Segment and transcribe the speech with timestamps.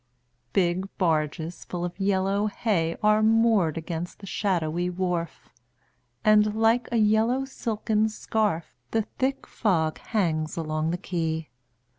[0.51, 5.47] Big barges full of yellow hay Are moored against the shadowy wharf,
[6.25, 11.49] And, like a yellow silken scarf, The thick fog hangs along the quay.